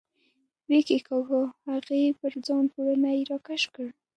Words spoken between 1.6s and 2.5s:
هغې پر